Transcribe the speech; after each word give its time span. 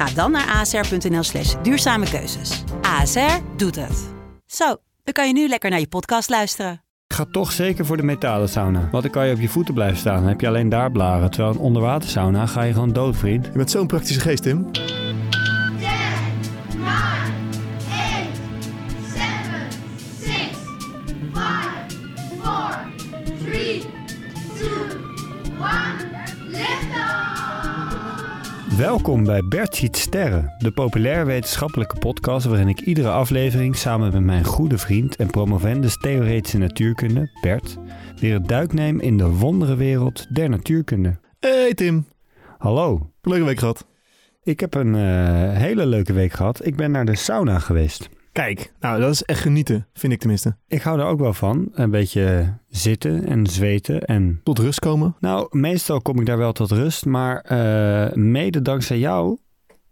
Ga 0.00 0.14
dan 0.14 0.30
naar 0.30 0.56
asr.nl 0.60 1.22
slash 1.22 1.54
duurzame 1.62 2.10
keuzes. 2.10 2.64
ASR 2.82 3.38
doet 3.56 3.76
het. 3.76 4.08
Zo, 4.46 4.76
dan 5.04 5.14
kan 5.14 5.26
je 5.26 5.32
nu 5.32 5.48
lekker 5.48 5.70
naar 5.70 5.80
je 5.80 5.88
podcast 5.88 6.28
luisteren. 6.28 6.72
Ik 7.06 7.16
ga 7.16 7.24
toch 7.30 7.52
zeker 7.52 7.86
voor 7.86 7.96
de 7.96 8.02
metalen 8.02 8.48
sauna. 8.48 8.88
Want 8.90 9.02
dan 9.02 9.12
kan 9.12 9.26
je 9.26 9.34
op 9.34 9.40
je 9.40 9.48
voeten 9.48 9.74
blijven 9.74 9.98
staan. 9.98 10.16
Dan 10.16 10.28
heb 10.28 10.40
je 10.40 10.46
alleen 10.48 10.68
daar 10.68 10.90
blaren. 10.90 11.30
Terwijl 11.30 11.54
een 11.54 11.60
onderwatersauna 11.60 12.46
ga 12.46 12.62
je 12.62 12.72
gewoon 12.72 12.92
dood, 12.92 13.16
vriend. 13.16 13.44
Je 13.44 13.52
bent 13.52 13.70
zo'n 13.70 13.86
praktische 13.86 14.20
geest, 14.20 14.42
Tim. 14.42 14.70
Welkom 28.80 29.24
bij 29.24 29.42
Bert 29.42 29.76
ziet 29.76 29.96
sterren. 29.96 30.54
De 30.58 30.70
populair 30.70 31.26
wetenschappelijke 31.26 31.98
podcast 31.98 32.46
waarin 32.46 32.68
ik 32.68 32.80
iedere 32.80 33.10
aflevering 33.10 33.76
samen 33.76 34.12
met 34.12 34.22
mijn 34.22 34.44
goede 34.44 34.78
vriend 34.78 35.16
en 35.16 35.30
promovendus 35.30 35.96
theoretische 35.96 36.58
natuurkunde, 36.58 37.38
Bert, 37.40 37.76
weer 38.16 38.34
het 38.34 38.48
duik 38.48 38.72
neem 38.72 39.00
in 39.00 39.16
de 39.16 39.28
wonderenwereld 39.28 40.34
der 40.34 40.48
natuurkunde. 40.48 41.18
Hey 41.40 41.74
Tim, 41.74 42.06
Hallo, 42.58 43.10
leuke 43.22 43.44
week 43.44 43.58
gehad. 43.58 43.86
ik 44.42 44.60
heb 44.60 44.74
een 44.74 44.94
eh, 44.94 45.56
hele 45.56 45.86
leuke 45.86 46.12
week 46.12 46.32
gehad. 46.32 46.66
Ik 46.66 46.76
ben 46.76 46.90
naar 46.90 47.04
de 47.04 47.16
sauna 47.16 47.58
geweest. 47.58 48.08
Kijk, 48.40 48.72
nou 48.80 49.00
dat 49.00 49.10
is 49.10 49.22
echt 49.22 49.40
genieten, 49.40 49.86
vind 49.92 50.12
ik 50.12 50.18
tenminste. 50.18 50.56
Ik 50.66 50.82
hou 50.82 51.00
er 51.00 51.06
ook 51.06 51.18
wel 51.18 51.32
van. 51.32 51.68
Een 51.72 51.90
beetje 51.90 52.54
zitten 52.68 53.26
en 53.26 53.46
zweten 53.46 54.04
en 54.04 54.40
Tot 54.44 54.58
rust 54.58 54.78
komen. 54.78 55.16
Nou, 55.18 55.46
meestal 55.50 56.00
kom 56.00 56.20
ik 56.20 56.26
daar 56.26 56.38
wel 56.38 56.52
tot 56.52 56.70
rust, 56.70 57.04
maar 57.06 57.40
eh, 57.40 58.12
mede 58.12 58.62
dankzij 58.62 58.98
jou 58.98 59.38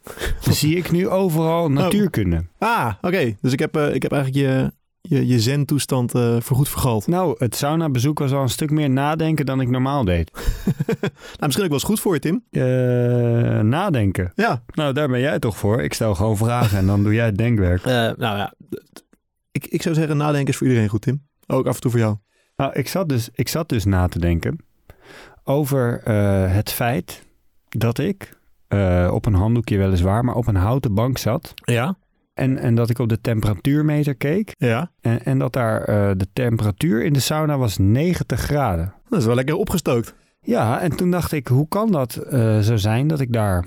zie 0.51 0.77
ik 0.77 0.91
nu 0.91 1.09
overal 1.09 1.71
natuurkunde. 1.71 2.45
Ah, 2.59 2.93
oké. 3.01 3.37
Dus 3.41 3.53
ik 3.53 3.59
heb, 3.59 3.77
eh, 3.77 3.95
ik 3.95 4.03
heb 4.03 4.13
eigenlijk 4.13 4.47
je, 4.47 4.73
je, 5.09 5.27
je 5.27 5.41
zen-toestand 5.41 6.15
eh 6.15 6.37
voorgoed 6.41 6.69
vergald. 6.69 7.07
Nou, 7.07 7.35
het 7.39 7.57
saunabezoek 7.57 8.19
was 8.19 8.33
al 8.33 8.43
een 8.43 8.49
stuk 8.49 8.71
meer 8.71 8.91
nadenken 8.91 9.47
dan 9.47 9.61
ik 9.61 9.69
normaal 9.69 10.05
deed. 10.05 10.31
nou, 10.87 11.03
misschien 11.39 11.65
ook 11.65 11.71
wel 11.71 11.79
eens 11.79 11.83
goed 11.83 12.01
voor 12.01 12.15
je, 12.15 12.21
Tim. 12.21 12.45
Eh, 12.51 12.63
nadenken. 13.61 14.33
Ja. 14.35 14.63
Nou, 14.75 14.93
daar 14.93 15.09
ben 15.09 15.21
jij 15.21 15.39
toch 15.39 15.57
voor? 15.57 15.83
Ik 15.83 15.95
stel 15.95 16.15
gewoon 16.15 16.37
vragen 16.37 16.79
en 16.79 16.87
dan 16.87 17.03
doe 17.03 17.15
jij 17.15 17.27
het 17.27 17.39
denkwerk. 17.39 17.85
nou 17.85 18.17
ja, 18.19 18.55
ik, 19.51 19.67
ik 19.67 19.83
zou 19.83 19.95
zeggen 19.95 20.17
nadenken 20.17 20.49
is 20.49 20.57
voor 20.57 20.67
iedereen 20.67 20.89
goed, 20.89 21.03
Tim. 21.03 21.27
Ook 21.47 21.67
af 21.67 21.75
en 21.75 21.81
toe 21.81 21.91
voor 21.91 22.01
jou. 22.01 22.17
Nou, 22.57 22.73
ik 22.73 22.89
zat 22.89 23.09
dus, 23.09 23.29
ik 23.33 23.49
zat 23.49 23.69
dus 23.69 23.85
na 23.85 24.09
te 24.09 24.19
denken 24.19 24.59
over 25.49 26.01
eh, 26.05 26.55
het 26.55 26.73
feit 26.73 27.27
dat 27.69 27.99
ik 27.99 28.39
eh, 28.69 29.11
op 29.13 29.27
een 29.27 29.35
handdoekje 29.35 29.79
weliswaar, 29.79 30.25
maar 30.25 30.35
op 30.35 30.47
een 30.47 30.57
houten 30.57 30.95
bank 30.95 31.19
zat. 31.19 31.55
Ja? 31.55 31.97
En, 32.39 32.59
en 32.59 32.75
dat 32.75 32.91
ik 32.91 32.99
op 32.99 33.09
de 33.09 33.21
temperatuurmeter 33.21 34.15
keek. 34.15 34.55
Ja. 34.59 34.91
En, 35.01 35.25
en 35.25 35.39
dat 35.39 35.53
daar 35.53 35.83
eh, 35.83 36.11
de 36.17 36.27
temperatuur 36.33 37.05
in 37.05 37.13
de 37.13 37.21
sauna 37.21 37.59
was 37.59 37.79
90 37.79 38.41
graden. 38.41 38.95
Dat 39.09 39.19
is 39.19 39.27
wel 39.27 39.35
lekker 39.35 39.55
opgestookt. 39.55 40.15
Ja, 40.41 40.81
en 40.81 40.97
toen 40.97 41.11
dacht 41.11 41.33
ik, 41.33 41.47
hoe 41.47 41.69
kan 41.69 41.91
dat 41.93 42.17
eh, 42.17 42.59
zo 42.59 42.77
zijn 42.77 43.07
dat 43.07 43.21
ik 43.21 43.33
daar... 43.33 43.67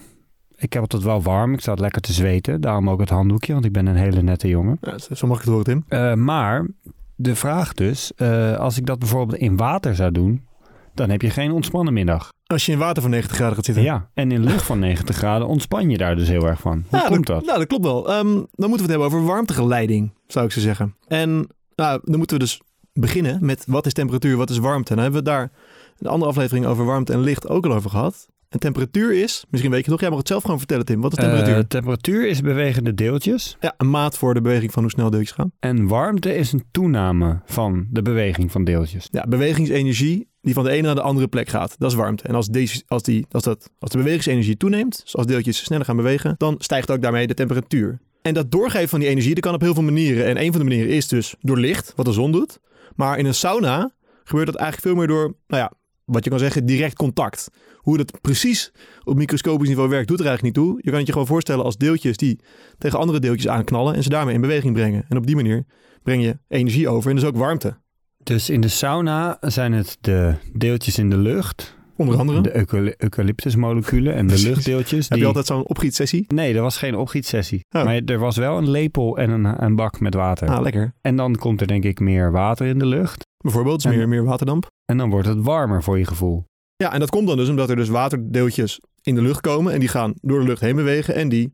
Ik 0.55 0.73
heb 0.73 0.91
het 0.91 1.03
wel 1.03 1.21
warm, 1.21 1.53
ik 1.53 1.61
zat 1.61 1.79
lekker 1.79 2.01
te 2.01 2.13
zweten. 2.13 2.61
Daarom 2.61 2.89
ook 2.89 2.99
het 2.99 3.09
handdoekje, 3.09 3.53
want 3.53 3.65
ik 3.65 3.71
ben 3.71 3.85
een 3.85 3.95
hele 3.95 4.21
nette 4.21 4.47
jongen. 4.47 4.77
Ja, 4.81 4.97
zo 4.97 5.27
mag 5.27 5.37
ik 5.37 5.43
het 5.43 5.51
horen, 5.51 5.65
Tim. 5.65 5.83
Eh, 5.87 6.13
maar 6.13 6.67
de 7.15 7.35
vraag 7.35 7.73
dus, 7.73 8.17
als 8.57 8.77
ik 8.77 8.85
dat 8.85 8.99
bijvoorbeeld 8.99 9.39
in 9.39 9.57
water 9.57 9.95
zou 9.95 10.11
doen... 10.11 10.45
dan 10.93 11.09
heb 11.09 11.21
je 11.21 11.29
geen 11.29 11.51
ontspannen 11.51 11.93
middag. 11.93 12.29
Als 12.51 12.65
je 12.65 12.71
in 12.71 12.77
water 12.77 13.01
van 13.01 13.11
90 13.11 13.35
graden 13.35 13.55
gaat 13.55 13.65
zitten. 13.65 13.83
Ja, 13.83 14.09
en 14.13 14.31
in 14.31 14.43
lucht 14.43 14.63
van 14.63 14.79
90 14.79 15.15
graden 15.15 15.47
ontspan 15.47 15.89
je 15.89 15.97
daar 15.97 16.15
dus 16.15 16.27
heel 16.27 16.47
erg 16.47 16.59
van. 16.59 16.85
Hoe 16.89 16.99
Ja, 16.99 17.07
komt 17.07 17.25
dat? 17.27 17.45
Nou, 17.45 17.57
dat 17.57 17.67
klopt 17.67 17.83
wel. 17.83 18.09
Ehm, 18.09 18.33
dan 18.33 18.45
moeten 18.69 18.69
we 18.69 18.81
het 18.81 18.89
hebben 18.89 19.07
over 19.07 19.23
warmtegeleiding, 19.25 20.11
zou 20.27 20.45
ik 20.45 20.51
zo 20.51 20.59
zeggen. 20.59 20.95
En 21.07 21.47
nou, 21.75 22.01
dan 22.03 22.17
moeten 22.17 22.37
we 22.37 22.43
dus 22.43 22.61
beginnen 22.93 23.45
met 23.45 23.63
wat 23.67 23.85
is 23.85 23.93
temperatuur, 23.93 24.37
wat 24.37 24.49
is 24.49 24.57
warmte. 24.57 24.93
Dan 24.93 25.03
hebben 25.03 25.23
we 25.23 25.29
daar 25.29 25.51
een 25.99 26.07
andere 26.07 26.31
aflevering 26.31 26.65
over 26.65 26.85
warmte 26.85 27.13
en 27.13 27.19
licht 27.21 27.49
ook 27.49 27.65
al 27.65 27.73
over 27.73 27.89
gehad. 27.89 28.27
En 28.51 28.59
temperatuur 28.59 29.13
is, 29.13 29.45
misschien 29.49 29.71
weet 29.71 29.85
je 29.85 29.91
nog, 29.91 29.99
jij 29.99 30.09
mag 30.09 30.17
het 30.17 30.27
zelf 30.27 30.43
gewoon 30.43 30.57
vertellen 30.57 30.85
Tim. 30.85 31.01
Wat 31.01 31.11
is 31.11 31.17
temperatuur? 31.17 31.55
Eh, 31.55 31.63
temperatuur 31.63 32.27
is 32.27 32.41
bewegende 32.41 32.93
deeltjes. 32.93 33.57
ja, 33.59 33.73
een 33.77 33.89
maat 33.89 34.17
voor 34.17 34.33
de 34.33 34.41
beweging 34.41 34.71
van 34.71 34.81
hoe 34.81 34.91
snel 34.91 35.09
deeltjes 35.09 35.31
gaan. 35.31 35.51
En 35.59 35.87
warmte 35.87 36.35
is 36.35 36.51
een 36.51 36.63
toename 36.71 37.41
van 37.45 37.87
de 37.89 38.01
beweging 38.01 38.51
van 38.51 38.63
deeltjes. 38.63 39.07
Ja, 39.11 39.25
bewegingsenergie 39.27 40.27
die 40.41 40.53
van 40.53 40.63
de 40.63 40.69
ene 40.69 40.81
naar 40.81 40.95
de 40.95 41.01
andere 41.01 41.27
plek 41.27 41.49
gaat. 41.49 41.75
Dat 41.77 41.91
is 41.91 41.97
warmte. 41.97 42.23
En 42.23 42.35
als, 42.35 42.47
deze, 42.47 42.83
als, 42.87 43.03
die, 43.03 43.25
als, 43.31 43.43
dat, 43.43 43.69
als 43.79 43.91
de 43.91 43.97
bewegingsenergie 43.97 44.57
toeneemt, 44.57 45.01
dus 45.03 45.15
als 45.15 45.25
deeltjes 45.25 45.63
sneller 45.63 45.85
gaan 45.85 45.95
bewegen, 45.95 46.35
dan 46.37 46.55
stijgt 46.57 46.91
ook 46.91 47.01
daarmee 47.01 47.27
de 47.27 47.33
temperatuur. 47.33 47.99
En 48.21 48.33
dat 48.33 48.51
doorgeven 48.51 48.89
van 48.89 48.99
die 48.99 49.09
energie, 49.09 49.33
dat 49.33 49.43
kan 49.43 49.53
op 49.53 49.61
heel 49.61 49.73
veel 49.73 49.83
manieren. 49.83 50.25
En 50.25 50.41
een 50.41 50.51
van 50.51 50.61
de 50.61 50.67
manieren 50.67 50.93
is 50.95 51.07
dus 51.07 51.35
door 51.39 51.57
licht, 51.57 51.93
wat 51.95 52.05
de 52.05 52.11
zon 52.11 52.31
doet. 52.31 52.59
Maar 52.95 53.17
in 53.17 53.25
een 53.25 53.33
sauna 53.33 53.91
gebeurt 54.23 54.47
dat 54.47 54.55
eigenlijk 54.55 54.87
veel 54.87 54.97
meer 54.97 55.07
door, 55.07 55.35
nou 55.47 55.61
ja, 55.61 55.71
wat 56.05 56.23
je 56.23 56.29
kan 56.29 56.39
zeggen, 56.39 56.65
direct 56.65 56.95
contact. 56.95 57.49
Hoe 57.77 57.97
dat 57.97 58.21
precies 58.21 58.71
op 59.03 59.15
microscopisch 59.17 59.67
niveau 59.67 59.89
werkt, 59.89 60.07
doet 60.07 60.19
er 60.19 60.25
eigenlijk 60.25 60.57
niet 60.57 60.65
toe. 60.65 60.77
Je 60.81 60.89
kan 60.89 60.97
het 60.97 61.05
je 61.07 61.11
gewoon 61.13 61.27
voorstellen 61.27 61.65
als 61.65 61.77
deeltjes 61.77 62.17
die 62.17 62.39
tegen 62.77 62.99
andere 62.99 63.19
deeltjes 63.19 63.47
aanknallen 63.51 63.95
en 63.95 64.03
ze 64.03 64.09
daarmee 64.09 64.35
in 64.35 64.41
beweging 64.41 64.73
brengen. 64.73 65.05
En 65.09 65.17
op 65.17 65.25
die 65.27 65.35
manier 65.35 65.65
breng 66.03 66.23
je 66.23 66.37
energie 66.47 66.89
over 66.89 67.09
en 67.09 67.15
dus 67.15 67.25
ook 67.25 67.37
warmte. 67.37 67.77
Dus 68.23 68.49
in 68.49 68.61
de 68.61 68.67
sauna 68.67 69.37
zijn 69.41 69.71
het 69.73 69.97
de 70.01 70.33
deeltjes 70.53 70.97
in 70.97 71.09
de 71.09 71.17
lucht, 71.17 71.75
Onder 71.95 72.17
andere. 72.17 72.41
de 72.41 72.55
eucaly- 72.55 72.93
eucalyptusmoleculen 72.97 74.13
en 74.13 74.27
de 74.27 74.41
luchtdeeltjes. 74.41 75.09
Heb 75.09 75.17
je 75.19 75.25
altijd 75.25 75.45
zo'n 75.45 75.67
opgietsessie? 75.67 76.25
Nee, 76.27 76.55
er 76.55 76.61
was 76.61 76.77
geen 76.77 76.95
opgietsessie. 76.95 77.65
Oh. 77.69 77.83
Maar 77.83 78.01
er 78.05 78.19
was 78.19 78.37
wel 78.37 78.57
een 78.57 78.69
lepel 78.69 79.17
en 79.17 79.29
een, 79.29 79.63
een 79.63 79.75
bak 79.75 79.99
met 79.99 80.13
water. 80.13 80.47
Ah, 80.49 80.61
lekker. 80.61 80.93
En 81.01 81.15
dan 81.15 81.35
komt 81.35 81.61
er 81.61 81.67
denk 81.67 81.83
ik 81.83 81.99
meer 81.99 82.31
water 82.31 82.65
in 82.67 82.79
de 82.79 82.85
lucht. 82.85 83.25
Bijvoorbeeld, 83.41 83.81
dus 83.81 83.91
En- 83.91 83.97
meer, 83.97 84.07
meer 84.07 84.23
waterdamp. 84.23 84.69
En 84.85 84.97
dan 84.97 85.09
wordt 85.09 85.27
het 85.27 85.41
warmer 85.41 85.83
voor 85.83 85.97
je 85.97 86.05
gevoel. 86.05 86.45
Ja, 86.75 86.93
en 86.93 86.99
dat 86.99 87.09
komt 87.09 87.27
dan 87.27 87.37
dus 87.37 87.49
omdat 87.49 87.69
er 87.69 87.75
dus 87.75 87.89
waterdeeltjes 87.89 88.79
in 89.01 89.15
de 89.15 89.21
lucht 89.21 89.41
komen 89.41 89.73
en 89.73 89.79
die 89.79 89.89
gaan 89.89 90.13
door 90.21 90.39
de 90.39 90.45
lucht 90.45 90.61
heen 90.61 90.75
bewegen 90.75 91.15
en 91.15 91.29
die 91.29 91.53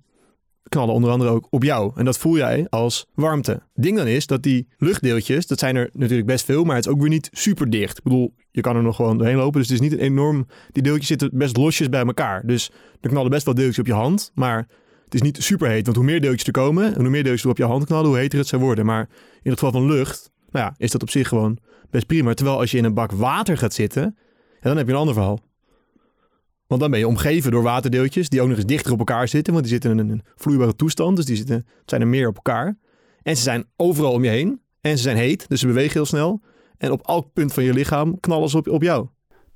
knallen 0.69 0.93
onder 0.93 1.09
andere 1.09 1.29
ook 1.29 1.47
op 1.49 1.63
jou. 1.63 1.91
En 1.95 2.05
dat 2.05 2.17
voel 2.17 2.37
jij 2.37 2.67
als 2.69 3.05
warmte. 3.13 3.51
Het 3.51 3.83
ding 3.83 3.97
dan 3.97 4.07
is 4.07 4.25
dat 4.25 4.43
die 4.43 4.67
luchtdeeltjes, 4.77 5.47
dat 5.47 5.59
zijn 5.59 5.75
er 5.75 5.89
natuurlijk 5.93 6.27
best 6.27 6.45
veel, 6.45 6.63
maar 6.63 6.75
het 6.75 6.85
is 6.85 6.91
ook 6.91 6.99
weer 6.99 7.09
niet 7.09 7.29
super 7.31 7.69
dicht. 7.69 7.97
Ik 7.97 8.03
bedoel, 8.03 8.33
je 8.51 8.61
kan 8.61 8.75
er 8.75 8.83
nog 8.83 8.95
gewoon 8.95 9.17
doorheen 9.17 9.35
lopen, 9.35 9.59
dus 9.59 9.69
het 9.69 9.81
is 9.81 9.89
niet 9.89 9.99
een 9.99 10.05
enorm... 10.05 10.47
Die 10.71 10.83
deeltjes 10.83 11.07
zitten 11.07 11.29
best 11.33 11.57
losjes 11.57 11.89
bij 11.89 12.05
elkaar. 12.05 12.45
Dus 12.45 12.71
er 13.01 13.09
knallen 13.09 13.29
best 13.31 13.45
wel 13.45 13.53
deeltjes 13.53 13.79
op 13.79 13.85
je 13.85 13.93
hand, 13.93 14.31
maar 14.33 14.67
het 15.05 15.13
is 15.13 15.21
niet 15.21 15.43
super 15.43 15.69
heet. 15.69 15.85
Want 15.85 15.97
hoe 15.97 16.05
meer 16.05 16.21
deeltjes 16.21 16.43
er 16.43 16.51
komen 16.51 16.95
en 16.95 17.01
hoe 17.01 17.09
meer 17.09 17.23
deeltjes 17.23 17.43
er 17.43 17.49
op 17.49 17.57
je 17.57 17.63
hand 17.63 17.85
knallen, 17.85 18.07
hoe 18.07 18.17
heter 18.17 18.39
het 18.39 18.47
zou 18.47 18.61
worden. 18.61 18.85
Maar 18.85 19.09
in 19.41 19.51
het 19.51 19.59
geval 19.59 19.71
van 19.81 19.85
lucht, 19.85 20.31
nou 20.49 20.65
ja, 20.65 20.73
is 20.77 20.91
dat 20.91 21.01
op 21.01 21.09
zich 21.09 21.27
gewoon 21.27 21.57
best 21.89 22.07
prima. 22.07 22.33
Terwijl 22.33 22.59
als 22.59 22.71
je 22.71 22.77
in 22.77 22.83
een 22.83 22.93
bak 22.93 23.11
water 23.11 23.57
gaat 23.57 23.73
zitten, 23.73 24.17
dan 24.61 24.77
heb 24.77 24.87
je 24.87 24.93
een 24.93 24.99
ander 24.99 25.13
verhaal. 25.13 25.39
Want 26.67 26.81
dan 26.81 26.91
ben 26.91 26.99
je 26.99 27.07
omgeven 27.07 27.51
door 27.51 27.63
waterdeeltjes 27.63 28.29
die 28.29 28.41
ook 28.41 28.47
nog 28.47 28.57
eens 28.57 28.65
dichter 28.65 28.91
op 28.91 28.99
elkaar 28.99 29.27
zitten. 29.27 29.53
Want 29.53 29.65
die 29.65 29.73
zitten 29.73 29.99
in 29.99 30.09
een 30.09 30.23
vloeibare 30.35 30.75
toestand. 30.75 31.15
Dus 31.15 31.25
die 31.25 31.35
zitten, 31.35 31.65
zijn 31.85 32.01
er 32.01 32.07
meer 32.07 32.27
op 32.27 32.35
elkaar. 32.35 32.77
En 33.21 33.35
ze 33.35 33.41
zijn 33.41 33.65
overal 33.75 34.11
om 34.11 34.23
je 34.23 34.29
heen. 34.29 34.61
En 34.81 34.97
ze 34.97 35.03
zijn 35.03 35.17
heet, 35.17 35.49
dus 35.49 35.59
ze 35.59 35.67
bewegen 35.67 35.93
heel 35.93 36.05
snel. 36.05 36.41
En 36.77 36.91
op 36.91 37.07
elk 37.07 37.33
punt 37.33 37.53
van 37.53 37.63
je 37.63 37.73
lichaam 37.73 38.19
knallen 38.19 38.49
ze 38.49 38.57
op, 38.57 38.67
op 38.67 38.81
jou. 38.81 39.07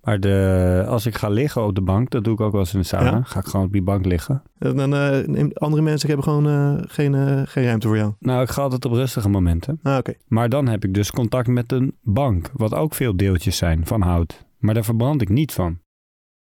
Maar 0.02 0.20
de, 0.20 0.86
als 0.88 1.06
ik 1.06 1.16
ga 1.16 1.30
liggen 1.30 1.66
op 1.66 1.76
de 1.76 1.82
bank, 1.82 2.10
dat 2.10 2.24
doe 2.24 2.34
ik 2.34 2.40
ook 2.40 2.52
wel 2.52 2.62
eens 2.62 2.74
in 2.74 2.80
de 2.80 2.86
sauna. 2.86 3.12
Ja? 3.12 3.22
Ga 3.24 3.40
ik 3.40 3.46
gewoon 3.46 3.66
op 3.66 3.72
die 3.72 3.82
bank 3.82 4.06
liggen. 4.06 4.44
En 4.58 4.76
Dan, 4.76 4.96
eh, 4.96 5.46
andere 5.54 5.82
mensen 5.82 6.08
hebben 6.08 6.26
gewoon 6.26 6.48
eh, 6.48 6.84
geen, 6.88 7.16
eh, 7.16 7.42
geen 7.46 7.64
ruimte 7.64 7.88
voor 7.88 7.98
jou. 7.98 8.14
Nou, 8.20 8.42
ik 8.42 8.50
ga 8.50 8.62
altijd 8.62 8.86
op 8.86 8.92
rustige 8.92 9.30
momenten. 9.30 9.80
Ah, 9.84 9.98
oké. 9.98 10.14
Maar 10.28 10.50
dan 10.50 10.68
heb 10.68 10.84
ik 10.84 10.94
dus 10.94 11.12
contact 11.12 11.48
met 11.48 11.72
een 11.72 11.98
bank, 12.02 12.50
wat 12.54 12.74
ook 12.74 12.96
veel 12.96 13.18
deeltjes 13.18 13.58
zijn 13.58 13.86
van 13.86 14.02
hout. 14.02 14.46
Maar 14.58 14.74
daar 14.74 14.84
verbrand 14.84 15.22
ik 15.22 15.30
niet 15.30 15.52
van. 15.52 15.80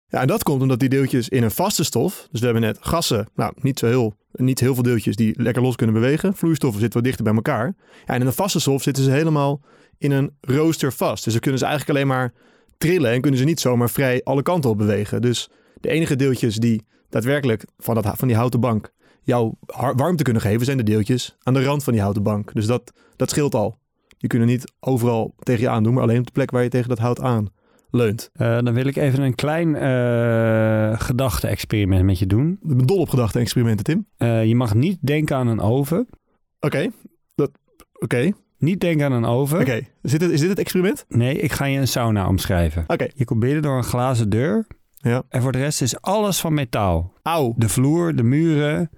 Ja, 0.07 0.21
en 0.21 0.27
dat 0.27 0.43
komt 0.43 0.61
omdat 0.61 0.79
die 0.79 0.89
deeltjes 0.89 1.29
in 1.29 1.43
een 1.43 1.51
vaste 1.51 1.83
stof, 1.83 2.27
dus 2.31 2.39
we 2.39 2.45
hebben 2.45 2.63
net 2.63 2.77
gassen, 2.81 3.27
nou 3.35 3.53
niet 3.61 3.79
zo 3.79 3.85
heel, 3.85 4.15
niet 4.31 4.59
heel 4.59 4.73
veel 4.73 4.83
deeltjes 4.83 5.15
die 5.15 5.41
lekker 5.41 5.61
los 5.61 5.75
kunnen 5.75 5.95
bewegen. 5.95 6.33
Vloeistoffen 6.33 6.79
zitten 6.79 6.99
wat 6.99 7.07
dichter 7.07 7.25
bij 7.25 7.35
elkaar. 7.35 7.75
Ja, 8.05 8.13
en 8.13 8.21
in 8.21 8.27
een 8.27 8.33
vaste 8.33 8.59
stof 8.59 8.83
zitten 8.83 9.03
ze 9.03 9.11
helemaal 9.11 9.61
in 9.97 10.11
een 10.11 10.31
rooster 10.41 10.93
vast. 10.93 11.23
Dus 11.23 11.33
dan 11.33 11.41
kunnen 11.41 11.59
ze 11.59 11.65
eigenlijk 11.65 11.97
alleen 11.97 12.09
maar 12.09 12.33
trillen 12.77 13.11
en 13.11 13.21
kunnen 13.21 13.39
ze 13.39 13.45
niet 13.45 13.59
zomaar 13.59 13.89
vrij 13.89 14.21
alle 14.23 14.41
kanten 14.41 14.69
op 14.69 14.77
bewegen. 14.77 15.21
Dus 15.21 15.49
de 15.81 15.89
enige 15.89 16.15
deeltjes 16.15 16.55
die 16.55 16.85
daadwerkelijk 17.09 17.65
van, 17.77 17.95
dat, 17.95 18.13
van 18.15 18.27
die 18.27 18.37
houten 18.37 18.59
bank 18.59 18.91
jou 19.21 19.53
warmte 19.95 20.23
kunnen 20.23 20.41
geven, 20.41 20.65
zijn 20.65 20.77
de 20.77 20.83
deeltjes 20.83 21.35
aan 21.43 21.53
de 21.53 21.63
rand 21.63 21.83
van 21.83 21.93
die 21.93 22.01
houten 22.01 22.23
bank. 22.23 22.53
Dus 22.53 22.65
dat, 22.65 22.93
dat 23.15 23.29
scheelt 23.29 23.55
al. 23.55 23.77
Die 24.17 24.29
kunnen 24.29 24.47
niet 24.47 24.73
overal 24.79 25.33
tegen 25.39 25.61
je 25.61 25.69
aandoen, 25.69 25.93
maar 25.93 26.03
alleen 26.03 26.19
op 26.19 26.25
de 26.25 26.31
plek 26.31 26.51
waar 26.51 26.63
je 26.63 26.69
tegen 26.69 26.89
dat 26.89 26.97
hout 26.97 27.21
aan 27.21 27.49
leunt. 27.91 28.29
Eh, 28.33 28.59
dan 28.61 28.73
wil 28.73 28.85
ik 28.85 28.95
even 28.95 29.21
een 29.21 29.35
klein 29.35 29.75
eh 29.75 30.99
gedachte-experiment 30.99 32.03
met 32.03 32.19
je 32.19 32.27
doen. 32.27 32.59
Ik 32.61 32.77
ben 32.77 32.85
dol 32.85 32.99
op 32.99 33.09
gedachte-experimenten, 33.09 33.85
Tim. 33.85 34.07
Eh, 34.17 34.45
je 34.45 34.55
mag 34.55 34.73
niet 34.73 34.97
denken 35.01 35.35
aan 35.35 35.47
een 35.47 35.59
oven. 35.59 36.07
Oké, 36.59 36.89
dat. 37.35 37.51
Oké, 37.93 38.31
Niet 38.57 38.79
denken 38.79 39.05
aan 39.05 39.11
een 39.11 39.25
oven. 39.25 39.59
oké. 39.59 39.81
Is, 40.01 40.11
dit 40.11 40.21
het- 40.21 40.31
is 40.31 40.39
dit 40.39 40.49
het 40.49 40.59
experiment? 40.59 41.05
Nee, 41.07 41.39
ik 41.39 41.51
ga 41.51 41.65
je 41.65 41.79
een 41.79 41.87
sauna 41.87 42.27
omschrijven. 42.27 42.83
Oké. 42.87 43.07
Je 43.15 43.25
komt 43.25 43.39
binnen 43.39 43.61
door 43.61 43.77
een 43.77 43.83
glazen 43.83 44.29
deur. 44.29 44.67
Ja. 44.95 45.23
En 45.29 45.41
voor 45.41 45.51
de 45.51 45.57
rest 45.57 45.81
is 45.81 46.01
alles 46.01 46.39
van 46.39 46.53
metaal. 46.53 47.13
Auw. 47.23 47.53
De 47.57 47.69
vloer, 47.69 48.15
de 48.15 48.23
muren, 48.23 48.89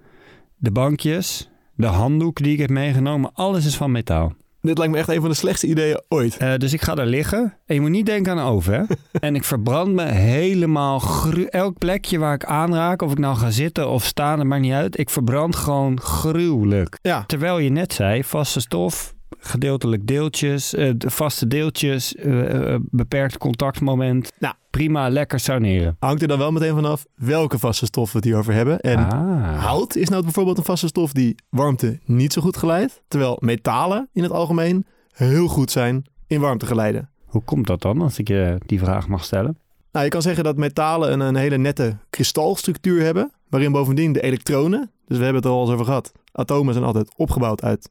de 0.56 0.70
bankjes, 0.70 1.50
de 1.74 1.86
handdoek 1.86 2.42
die 2.42 2.52
ik 2.52 2.58
heb 2.58 2.70
meegenomen. 2.70 3.30
Alles 3.34 3.66
is 3.66 3.76
van 3.76 3.90
metaal. 3.92 4.32
Dit 4.62 4.78
lijkt 4.78 4.92
me 4.92 4.98
echt 4.98 5.08
een 5.08 5.20
van 5.20 5.30
de 5.30 5.36
slechtste 5.36 5.66
ideeën 5.66 6.00
ooit. 6.08 6.36
Eh, 6.36 6.54
dus 6.56 6.72
ik 6.72 6.80
ga 6.82 6.94
daar 6.94 7.06
liggen. 7.06 7.54
En 7.66 7.74
je 7.74 7.80
moet 7.80 7.90
niet 7.90 8.06
denken 8.06 8.32
aan 8.32 8.38
een 8.38 8.44
oven, 8.44 8.74
hè? 8.74 8.84
en 9.28 9.34
ik 9.34 9.44
verbrand 9.44 9.92
me 9.92 10.04
helemaal... 10.04 11.02
Elk 11.48 11.78
plekje 11.78 12.18
waar 12.18 12.34
ik 12.34 12.44
aanraak, 12.44 13.02
of 13.02 13.10
ik 13.12 13.18
nou 13.18 13.36
ga 13.36 13.50
zitten 13.50 13.88
of 13.88 14.04
staan, 14.04 14.36
dat 14.38 14.46
maakt 14.46 14.62
niet 14.62 14.72
uit. 14.72 14.98
Ik 14.98 15.10
verbrand 15.10 15.56
gewoon 15.56 16.00
gruwelijk. 16.00 16.98
Ja, 17.02 17.24
Terwijl 17.26 17.58
je 17.58 17.70
net 17.70 17.92
zei, 17.92 18.24
vaste 18.24 18.60
stof, 18.60 19.14
gedeeltelijk 19.38 20.06
deeltjes, 20.06 20.74
eh, 20.74 20.92
de 20.96 21.10
vaste 21.10 21.46
deeltjes, 21.46 22.14
eh, 22.14 22.72
eh, 22.74 22.80
beperkt 22.82 23.38
contactmoment. 23.38 24.32
Nou. 24.38 24.54
Prima, 24.70 25.08
lekker 25.08 25.40
sauneren. 25.40 25.96
hangt 25.98 26.22
er 26.22 26.28
dan 26.28 26.38
wel 26.38 26.52
meteen 26.52 26.74
vanaf 26.74 27.06
welke 27.14 27.58
vaste 27.58 27.86
stof 27.86 28.12
we 28.12 28.16
het 28.16 28.26
hier 28.26 28.36
over 28.36 28.52
hebben. 28.52 28.80
En 28.80 28.96
ah. 28.96 29.64
hout 29.64 29.96
is 29.96 30.08
nou 30.08 30.22
bijvoorbeeld 30.22 30.58
een 30.58 30.64
vaste 30.64 30.86
stof 30.86 31.12
die 31.12 31.34
warmte 31.48 31.98
niet 32.04 32.32
zo 32.32 32.42
goed 32.42 32.56
geleidt. 32.56 33.02
Terwijl 33.08 33.36
metalen 33.40 34.08
in 34.12 34.22
het 34.22 34.32
algemeen 34.32 34.86
heel 35.12 35.48
goed 35.48 35.70
zijn 35.70 36.04
in 36.26 36.40
warmte 36.40 36.66
geleiden. 36.66 37.10
Hoe 37.24 37.42
komt 37.42 37.66
dat 37.66 37.82
dan, 37.82 38.00
als 38.02 38.18
ik 38.18 38.28
je 38.28 38.58
die 38.66 38.78
vraag 38.78 39.08
mag 39.08 39.24
stellen? 39.24 39.58
Nou, 39.92 40.04
je 40.04 40.10
kan 40.10 40.22
zeggen 40.22 40.44
dat 40.44 40.56
metalen 40.56 41.12
een, 41.12 41.20
een 41.20 41.36
hele 41.36 41.56
nette 41.56 41.96
kristalstructuur 42.10 43.02
hebben. 43.02 43.32
Waarin 43.48 43.72
bovendien 43.72 44.12
de 44.12 44.20
elektronen, 44.20 44.90
dus 45.06 45.18
we 45.18 45.24
hebben 45.24 45.42
het 45.42 45.44
er 45.44 45.56
al 45.56 45.60
eens 45.60 45.70
over 45.72 45.84
gehad. 45.84 46.12
Atomen 46.32 46.72
zijn 46.72 46.86
altijd 46.86 47.12
opgebouwd 47.16 47.62
uit 47.62 47.90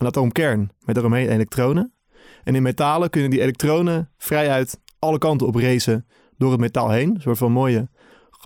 een 0.00 0.06
atoomkern 0.06 0.70
met 0.84 0.94
daaromheen 0.94 1.28
elektronen. 1.28 1.92
En 2.44 2.54
in 2.54 2.62
metalen 2.62 3.10
kunnen 3.10 3.30
die 3.30 3.40
elektronen 3.40 4.10
vrijuit 4.18 4.80
alle 4.98 5.18
kanten 5.18 5.46
op 5.46 5.54
racen 5.54 6.06
door 6.36 6.50
het 6.50 6.60
metaal 6.60 6.90
heen. 6.90 7.14
Een 7.14 7.20
soort 7.20 7.38
van 7.38 7.52
mooie, 7.52 7.88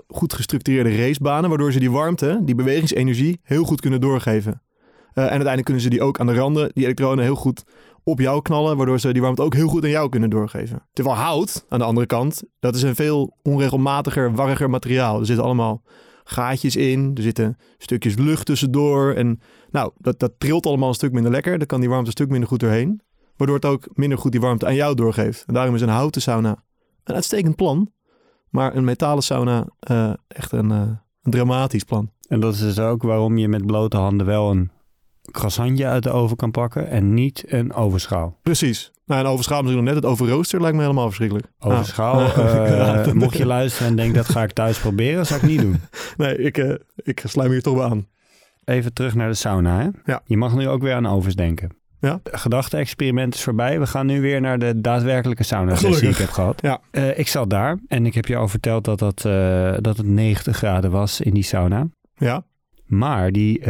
goed 0.08 0.32
gestructureerde 0.32 0.96
racebanen. 0.96 1.48
Waardoor 1.48 1.72
ze 1.72 1.78
die 1.78 1.90
warmte, 1.90 2.40
die 2.42 2.54
bewegingsenergie, 2.54 3.40
heel 3.42 3.64
goed 3.64 3.80
kunnen 3.80 4.00
doorgeven. 4.00 4.52
Eh, 4.52 5.24
en 5.24 5.30
uiteindelijk 5.30 5.64
kunnen 5.64 5.82
ze 5.82 5.90
die 5.90 6.02
ook 6.02 6.20
aan 6.20 6.26
de 6.26 6.34
randen, 6.34 6.70
die 6.72 6.84
elektronen, 6.84 7.24
heel 7.24 7.34
goed 7.34 7.64
op 8.04 8.20
jou 8.20 8.42
knallen. 8.42 8.76
Waardoor 8.76 9.00
ze 9.00 9.12
die 9.12 9.22
warmte 9.22 9.42
ook 9.42 9.54
heel 9.54 9.68
goed 9.68 9.84
aan 9.84 9.90
jou 9.90 10.08
kunnen 10.08 10.30
doorgeven. 10.30 10.86
Terwijl 10.92 11.16
hout, 11.16 11.66
aan 11.68 11.78
de 11.78 11.84
andere 11.84 12.06
kant, 12.06 12.42
dat 12.60 12.74
is 12.74 12.82
een 12.82 12.94
veel 12.94 13.36
onregelmatiger, 13.42 14.34
warriger 14.34 14.70
materiaal. 14.70 15.20
Er 15.20 15.26
zitten 15.26 15.44
allemaal 15.44 15.82
gaatjes 16.24 16.76
in. 16.76 17.10
Er 17.14 17.22
zitten 17.22 17.56
stukjes 17.78 18.14
lucht 18.16 18.46
tussendoor. 18.46 19.12
En 19.12 19.40
nou, 19.70 19.92
dat, 19.98 20.18
dat 20.18 20.32
trilt 20.38 20.66
allemaal 20.66 20.88
een 20.88 20.94
stuk 20.94 21.12
minder 21.12 21.32
lekker. 21.32 21.58
Dan 21.58 21.66
kan 21.66 21.80
die 21.80 21.88
warmte 21.88 22.06
een 22.06 22.12
stuk 22.12 22.28
minder 22.28 22.48
goed 22.48 22.60
doorheen. 22.60 23.00
Waardoor 23.36 23.56
het 23.56 23.64
ook 23.64 23.88
minder 23.92 24.18
goed 24.18 24.32
die 24.32 24.40
warmte 24.40 24.66
aan 24.66 24.74
jou 24.74 24.94
doorgeeft. 24.94 25.44
En 25.46 25.54
daarom 25.54 25.74
is 25.74 25.80
een 25.80 25.88
houten 25.88 26.22
sauna 26.22 26.62
een 27.04 27.14
uitstekend 27.14 27.56
plan. 27.56 27.92
Maar 28.48 28.76
een 28.76 28.84
metalen 28.84 29.22
sauna 29.22 29.66
eh, 29.80 30.12
echt 30.28 30.52
een, 30.52 30.70
eh, 30.70 30.90
een 31.22 31.30
dramatisch 31.30 31.84
plan. 31.84 32.10
En 32.28 32.40
dat 32.40 32.54
is 32.54 32.60
dus 32.60 32.78
ook 32.78 33.02
waarom 33.02 33.38
je 33.38 33.48
met 33.48 33.66
blote 33.66 33.96
handen 33.96 34.26
wel 34.26 34.50
een 34.50 34.70
croissantje 35.30 35.86
uit 35.86 36.02
de 36.02 36.10
oven 36.10 36.36
kan 36.36 36.50
pakken 36.50 36.88
en 36.88 37.14
niet 37.14 37.44
een 37.46 37.72
ovenschaal. 37.72 38.38
Precies. 38.42 38.92
Nou, 39.06 39.20
en 39.20 39.26
overschaal 39.26 39.62
misschien 39.62 39.84
nog 39.84 39.94
net. 39.94 40.02
Het 40.02 40.12
overrooster 40.12 40.60
lijkt 40.60 40.76
me 40.76 40.82
helemaal 40.82 41.06
verschrikkelijk. 41.06 41.46
Ovenschaal, 41.58 42.20
Ah. 42.20 42.38
eh, 42.66 43.04
Ja, 43.06 43.14
mocht 43.14 43.36
je 43.36 43.46
luisteren 43.46 43.88
en 43.88 43.96
denken 43.96 44.14
dat 44.16 44.28
ga 44.28 44.42
ik 44.42 44.52
thuis 44.52 44.78
proberen, 44.78 45.26
zou 45.26 45.40
ik 45.40 45.46
niet 45.48 45.60
doen. 45.60 45.80
Nee, 46.16 46.36
ik, 46.38 46.58
eh, 46.58 46.74
ik 46.96 47.22
sluit 47.24 47.48
me 47.48 47.54
hier 47.54 47.62
toch 47.62 47.76
bij 47.76 47.84
aan. 47.84 48.06
Even 48.64 48.92
terug 48.92 49.14
naar 49.14 49.28
de 49.28 49.34
sauna. 49.34 49.80
Hè? 49.80 49.88
Ja. 50.12 50.22
Je 50.24 50.36
mag 50.36 50.54
nu 50.54 50.68
ook 50.68 50.82
weer 50.82 50.94
aan 50.94 51.06
ovens 51.06 51.34
denken. 51.34 51.76
Ja. 52.00 52.20
Gedachte-experiment 52.24 53.34
is 53.34 53.42
voorbij. 53.42 53.80
We 53.80 53.86
gaan 53.86 54.06
nu 54.06 54.20
weer 54.20 54.40
naar 54.40 54.58
de 54.58 54.80
daadwerkelijke 54.80 55.42
sauna-sessie 55.42 56.00
die 56.00 56.10
ik 56.10 56.16
heb 56.16 56.30
gehad. 56.30 56.60
Ja. 56.62 56.80
Eh, 56.90 57.18
ik 57.18 57.28
zat 57.28 57.50
daar 57.50 57.78
en 57.88 58.06
ik 58.06 58.14
heb 58.14 58.26
je 58.26 58.36
al 58.36 58.48
verteld 58.48 58.84
dat, 58.84 58.98
dat, 58.98 59.20
dat 59.84 59.96
het 59.96 60.06
90 60.06 60.56
graden 60.56 60.90
was 60.90 61.20
in 61.20 61.34
die 61.34 61.42
sauna. 61.42 61.86
Ja, 62.16 62.44
Maar 62.86 63.32
die, 63.32 63.60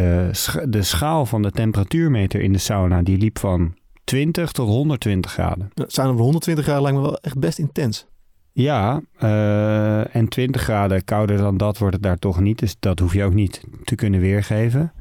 de 0.68 0.82
schaal 0.82 1.26
van 1.26 1.42
de 1.42 1.50
temperatuurmeter 1.50 2.40
in 2.40 2.52
de 2.52 2.58
sauna 2.58 3.02
die 3.02 3.18
liep 3.18 3.38
van 3.38 3.74
20 4.04 4.52
tot 4.52 4.68
120 4.68 5.32
graden. 5.32 5.70
sauna 5.74 6.12
van 6.12 6.20
120 6.20 6.64
graden 6.64 6.82
lijkt 6.82 6.98
me 6.98 7.04
wel 7.04 7.18
echt 7.18 7.38
best 7.38 7.58
intens. 7.58 8.06
Ja, 8.52 9.02
eh, 9.18 10.14
en 10.14 10.28
20 10.28 10.62
graden 10.62 11.04
kouder 11.04 11.36
dan 11.36 11.56
dat 11.56 11.78
wordt 11.78 11.94
het 11.94 12.02
daar 12.02 12.18
toch 12.18 12.40
niet. 12.40 12.58
Dus 12.58 12.76
dat 12.78 12.98
hoef 12.98 13.12
je 13.12 13.24
ook 13.24 13.34
niet 13.34 13.64
te 13.84 13.94
kunnen 13.94 14.20
weergeven. 14.20 14.92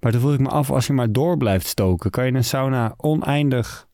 Maar 0.00 0.12
toen 0.12 0.20
vroeg 0.20 0.34
ik 0.34 0.40
me 0.40 0.48
af, 0.48 0.70
als 0.70 0.86
je 0.86 0.92
maar 0.92 1.12
door 1.12 1.36
blijft 1.36 1.66
stoken, 1.66 2.10
kan 2.10 2.26
je 2.26 2.32
een 2.32 2.44
sauna 2.44 2.94
oneindig 2.96 3.88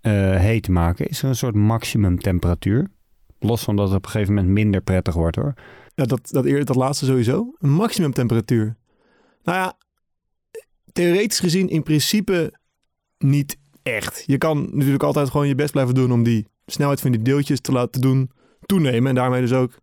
eh, 0.00 0.12
heet 0.36 0.68
maken? 0.68 1.06
Is 1.06 1.22
er 1.22 1.28
een 1.28 1.36
soort 1.36 1.54
maximum 1.54 2.20
temperatuur? 2.20 2.90
Los 3.38 3.62
van 3.62 3.76
dat 3.76 3.88
het 3.88 3.96
op 3.96 4.04
een 4.04 4.10
gegeven 4.10 4.34
moment 4.34 4.52
minder 4.52 4.80
prettig 4.80 5.14
wordt 5.14 5.36
hoor. 5.36 5.54
Ja, 5.94 6.04
dat, 6.04 6.28
dat, 6.64 6.74
laatste 6.74 7.04
sowieso. 7.04 7.54
Een 7.58 7.72
maximum 7.72 8.12
temperatuur. 8.12 8.76
Nou 9.42 9.58
ja, 9.58 9.76
theoretisch 10.92 11.40
gezien 11.40 11.68
in 11.68 11.82
principe 11.82 12.52
niet 13.18 13.56
echt. 13.82 14.24
Je 14.26 14.38
kan 14.38 14.68
natuurlijk 14.72 15.02
altijd 15.02 15.30
gewoon 15.30 15.48
je 15.48 15.54
best 15.54 15.72
blijven 15.72 15.94
doen 15.94 16.12
om 16.12 16.22
die 16.22 16.46
snelheid 16.66 17.00
van 17.00 17.10
die 17.10 17.22
deeltjes 17.22 17.60
te 17.60 17.72
laten 17.72 18.00
doen 18.00 18.30
toenemen. 18.66 19.08
En 19.08 19.14
daarmee 19.14 19.40
dus 19.40 19.52
ook 19.52 19.78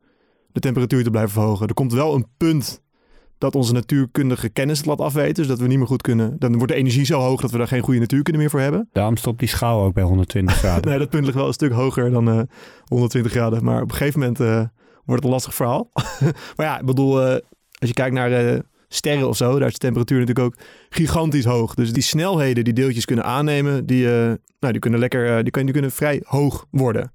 de 0.52 0.60
temperatuur 0.60 1.04
te 1.04 1.10
blijven 1.10 1.32
verhogen. 1.32 1.68
Er 1.68 1.74
komt 1.74 1.94
wel 1.94 2.16
een 2.16 2.28
punt 2.38 2.82
dat 3.38 3.56
onze 3.56 3.74
natuurkundige 3.74 4.50
kennis 4.50 4.78
het 4.78 4.88
laat 4.88 5.02
afweten. 5.02 5.34
Dus 5.34 5.48
dat 5.48 5.60
we 5.60 5.68
niet 5.68 5.78
meer 5.78 5.88
goed 5.88 6.02
kunnen. 6.02 6.36
Dan 6.40 6.58
wordt 6.58 6.72
de 6.72 6.78
energie 6.78 7.06
zo 7.06 7.20
hoog 7.20 7.42
dat 7.42 7.52
we 7.52 7.58
daar 7.58 7.68
geen 7.68 7.82
goede 7.82 8.00
natuurkunde 8.00 8.40
meer 8.40 8.50
voor 8.50 8.60
hebben. 8.60 8.90
Daarom 8.92 9.18
stopt 9.18 9.40
die 9.40 9.48
schaal 9.48 9.84
ook 9.84 9.94
bij 9.94 10.04
120 10.04 10.56
graden. 10.60 10.90
Nee, 10.90 11.00
dat 11.00 11.10
punt 11.10 11.24
ligt 11.24 11.38
wel 11.38 11.48
een 11.48 11.54
stuk 11.54 11.72
hoger 11.72 12.12
dan 12.12 12.30
eh, 12.30 12.42
120 12.86 13.32
graden. 13.32 13.64
Maar 13.64 13.82
op 13.82 13.90
een 13.90 13.96
gegeven 13.96 14.20
moment 14.20 14.40
eh, 14.40 14.64
wordt 15.10 15.24
het 15.24 15.24
een 15.24 15.30
lastig 15.30 15.56
verhaal. 15.56 15.90
maar 16.56 16.66
ja, 16.66 16.80
ik 16.80 16.86
bedoel, 16.86 17.22
eh, 17.22 17.32
als 17.80 17.90
je 17.90 17.94
kijkt 17.94 18.16
naar 18.16 18.32
eh, 18.32 18.60
sterren 18.90 19.28
of 19.28 19.38
zo, 19.38 19.60
daar 19.60 19.68
is 19.68 19.74
de 19.74 19.80
temperatuur 19.80 20.20
natuurlijk 20.20 20.46
ook 20.46 20.66
gigantisch 20.90 21.46
hoog. 21.46 21.74
Dus 21.74 21.94
die 21.94 22.04
snelheden 22.04 22.64
die 22.64 22.74
deeltjes 22.74 23.06
kunnen 23.06 23.26
aannemen, 23.26 23.86
die, 23.86 24.06
eh, 24.06 24.34
nou, 24.60 24.72
die 24.72 24.80
kunnen 24.80 25.00
lekker, 25.00 25.26
eh, 25.26 25.44
die, 25.44 25.52
kunnen, 25.52 25.74
die 25.74 25.82
kunnen 25.82 25.92
vrij 25.92 26.22
hoog 26.24 26.66
worden. 26.72 27.12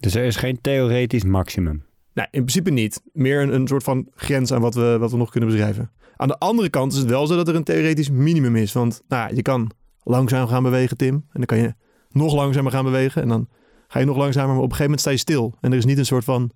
Dus 0.00 0.14
er 0.14 0.24
is 0.24 0.36
geen 0.36 0.60
theoretisch 0.60 1.24
maximum. 1.24 1.84
Nou, 2.14 2.28
in 2.30 2.40
principe 2.40 2.70
niet. 2.70 3.02
Meer 3.12 3.40
een, 3.40 3.54
een 3.54 3.66
soort 3.66 3.82
van 3.82 4.08
grens 4.14 4.52
aan 4.52 4.60
wat 4.60 4.74
we, 4.74 4.96
wat 4.98 5.10
we 5.10 5.16
nog 5.16 5.30
kunnen 5.30 5.48
beschrijven. 5.48 5.90
Aan 6.16 6.28
de 6.28 6.38
andere 6.38 6.68
kant 6.68 6.92
is 6.92 6.98
het 6.98 7.08
wel 7.08 7.26
zo 7.26 7.36
dat 7.36 7.48
er 7.48 7.54
een 7.54 7.64
theoretisch 7.64 8.10
minimum 8.10 8.56
is. 8.56 8.72
Want 8.72 9.02
nou, 9.08 9.28
ja, 9.28 9.36
je 9.36 9.42
kan 9.42 9.70
langzaam 10.02 10.46
gaan 10.46 10.62
bewegen, 10.62 10.96
Tim. 10.96 11.14
En 11.14 11.26
dan 11.32 11.44
kan 11.44 11.58
je 11.58 11.74
nog 12.10 12.34
langzamer 12.34 12.72
gaan 12.72 12.84
bewegen. 12.84 13.22
En 13.22 13.28
dan 13.28 13.48
ga 13.88 13.98
je 13.98 14.04
nog 14.04 14.16
langzamer, 14.16 14.54
maar 14.54 14.56
op 14.56 14.70
een 14.70 14.76
gegeven 14.76 14.84
moment 14.84 15.00
sta 15.00 15.10
je 15.10 15.16
stil. 15.16 15.54
En 15.60 15.72
er 15.72 15.78
is 15.78 15.84
niet 15.84 15.98
een 15.98 16.06
soort 16.06 16.24
van... 16.24 16.50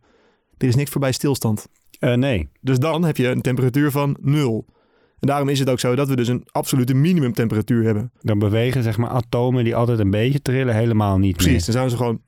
Er 0.59 0.69
is 0.69 0.75
niks 0.75 0.91
voorbij 0.91 1.13
stilstand. 1.13 1.67
Eh, 2.05 2.15
nee, 2.15 2.49
Dus 2.61 2.79
dan 2.79 3.05
heb 3.05 3.17
je 3.17 3.29
een 3.29 3.41
temperatuur 3.41 3.91
van 3.91 4.17
nul. 4.21 4.67
En 5.19 5.29
daarom 5.29 5.49
is 5.49 5.59
het 5.59 5.71
ook 5.71 5.81
zo 5.81 5.95
dat 5.95 6.09
we 6.09 6.17
dus 6.17 6.29
een 6.29 6.47
absolute 6.51 6.95
minimumtemperatuur 6.95 7.85
hebben. 7.85 8.13
dan 8.21 8.39
bewegen 8.39 8.83
zeg 8.83 8.97
maar 8.97 9.09
atomen 9.11 9.65
die 9.65 9.77
altijd 9.77 9.99
een 9.99 10.11
beetje 10.11 10.43
trillen 10.43 10.75
helemaal 10.75 11.19
niet 11.19 11.37
Precies, 11.37 11.53
meer. 11.53 11.63
dan 11.65 11.75
zijn 11.75 11.91
ze 11.91 11.97
gewoon 11.97 12.23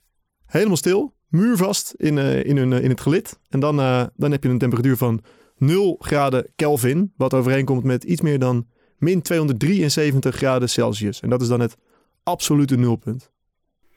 helemaal 0.46 0.76
stil, 0.76 1.14
muurvast 1.28 1.94
in, 1.96 2.18
eh, 2.18 2.44
in, 2.44 2.56
hun, 2.56 2.72
eh, 2.72 2.82
in 2.84 2.90
het 2.90 3.00
gelid. 3.00 3.38
En 3.48 3.60
dan, 3.60 3.76
dan 4.16 4.30
heb 4.32 4.42
je 4.42 4.48
een 4.48 4.58
temperatuur 4.58 4.96
van 4.96 5.20
0 5.56 5.96
graden 6.00 6.52
Kelvin, 6.56 7.12
wat 7.16 7.34
overeenkomt 7.34 7.84
met 7.84 8.04
iets 8.04 8.20
meer 8.20 8.38
dan 8.38 8.66
min 8.98 9.22
273 9.22 10.34
graden 10.36 10.68
Celsius. 10.68 11.20
En 11.20 11.28
dat 11.30 11.42
is 11.42 11.48
dan 11.48 11.60
het 11.60 11.76
absolute 12.22 12.76
nulpunt. 12.76 13.30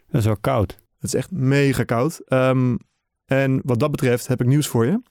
Dat 0.09 0.19
is 0.19 0.25
wel 0.25 0.38
koud. 0.41 0.71
Het 1.00 1.03
is 1.07 1.13
echt 1.13 1.31
mega 1.31 1.83
koud. 1.83 2.21
Ehm, 2.25 2.75
En 3.25 3.62
wat 3.63 3.79
dat 3.79 3.91
betreft 3.91 4.27
heb 4.27 4.41
ik 4.41 4.48
nieuws 4.48 4.67
voor 4.67 4.86
je. 4.86 5.01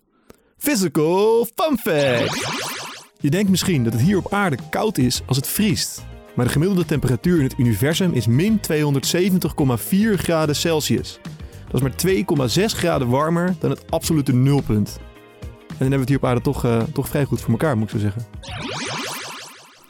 Physical 0.58 1.46
fun 1.54 1.78
fact! 1.78 2.46
Je 3.20 3.30
denkt 3.30 3.50
misschien 3.50 3.84
dat 3.84 3.92
het 3.92 4.02
hier 4.02 4.16
op 4.16 4.32
aarde 4.32 4.58
koud 4.70 4.98
is 4.98 5.22
als 5.26 5.36
het 5.36 5.46
vriest. 5.46 6.04
Maar 6.34 6.44
de 6.44 6.52
gemiddelde 6.52 6.84
temperatuur 6.84 7.36
in 7.36 7.44
het 7.44 7.58
universum 7.58 8.12
is 8.12 8.26
min 8.26 8.60
270,4 8.60 10.14
graden 10.14 10.56
Celsius. 10.56 11.18
Dat 11.70 11.82
is 11.82 12.04
maar 12.04 12.48
2,6 12.48 12.64
graden 12.64 13.08
warmer 13.08 13.54
dan 13.58 13.70
het 13.70 13.90
absolute 13.90 14.32
nulpunt. 14.32 14.98
En 14.98 15.66
dan 15.68 15.76
hebben 15.78 15.90
we 15.90 15.98
het 15.98 16.08
hier 16.08 16.16
op 16.16 16.24
aarde 16.24 16.40
toch, 16.40 16.64
eh, 16.64 16.82
toch 16.92 17.08
vrij 17.08 17.24
goed 17.24 17.40
voor 17.40 17.50
elkaar, 17.50 17.76
moet 17.76 17.84
ik 17.84 17.90
zo 17.90 17.98
zeggen. 17.98 18.26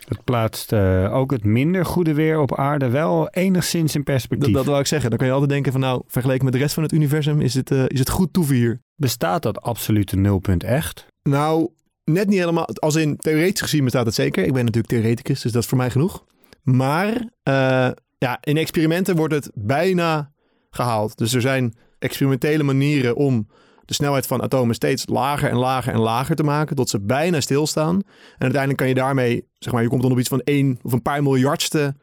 Het 0.08 0.24
plaatst 0.24 0.72
eh, 0.72 1.14
ook 1.14 1.30
het 1.30 1.44
minder 1.44 1.84
goede 1.84 2.14
weer 2.14 2.40
op 2.40 2.54
aarde 2.54 2.88
wel 2.88 3.28
enigszins 3.28 3.94
in 3.94 4.02
Dat, 4.02 4.14
perspectief. 4.14 4.54
dat 4.54 4.64
wou 4.64 4.80
ik 4.80 4.86
zeggen. 4.86 5.08
Dan 5.08 5.18
kan 5.18 5.26
je 5.26 5.32
altijd 5.32 5.50
denken 5.50 5.72
van 5.72 5.80
nou, 5.80 6.02
vergeleken 6.06 6.44
met 6.44 6.52
de 6.52 6.58
rest 6.58 6.74
van 6.74 6.82
het 6.82 6.92
universum 6.92 7.40
is 7.40 7.54
het, 7.54 7.70
eh, 7.70 7.84
is 7.86 7.98
het 7.98 8.10
goed 8.10 8.32
toeven 8.32 8.54
hier. 8.54 8.80
Bestaat 8.96 9.42
dat 9.42 9.60
absolute 9.60 10.16
nulpunt 10.16 10.64
echt? 10.64 11.06
Nou, 11.22 11.68
net 12.04 12.28
niet 12.28 12.38
helemaal. 12.38 12.66
Als 12.66 12.94
in 12.94 13.16
theoretisch 13.16 13.60
gezien 13.60 13.84
bestaat 13.84 14.06
het 14.06 14.14
zeker. 14.14 14.44
Ik 14.44 14.52
ben 14.52 14.64
natuurlijk 14.64 14.92
theoreticus, 14.92 15.40
dus 15.40 15.52
dat 15.52 15.62
is 15.62 15.68
voor 15.68 15.78
mij 15.78 15.90
genoeg. 15.90 16.24
Maar 16.62 17.28
eh, 17.42 17.90
ja, 18.18 18.38
in 18.40 18.56
experimenten 18.56 19.16
wordt 19.16 19.34
het 19.34 19.50
bijna 19.54 20.32
gehaald. 20.70 21.18
Dus 21.18 21.34
er 21.34 21.40
zijn 21.40 21.74
experimentele 21.98 22.62
manieren 22.62 23.16
om 23.16 23.48
de 23.88 23.94
snelheid 23.94 24.26
van 24.26 24.42
atomen 24.42 24.74
steeds 24.74 25.06
lager 25.06 25.50
en 25.50 25.56
lager 25.56 25.92
en 25.92 25.98
lager 26.00 26.36
te 26.36 26.42
maken, 26.42 26.76
tot 26.76 26.88
ze 26.88 27.00
bijna 27.00 27.40
stilstaan. 27.40 27.94
En 27.94 28.04
uiteindelijk 28.38 28.76
kan 28.78 28.88
je 28.88 28.94
daarmee, 28.94 29.48
zeg 29.58 29.72
maar, 29.72 29.82
je 29.82 29.88
komt 29.88 30.02
dan 30.02 30.12
op 30.12 30.18
iets 30.18 30.28
van 30.28 30.40
1 30.40 30.78
of 30.82 30.92
een 30.92 31.02
paar 31.02 31.22
miljardste 31.22 31.94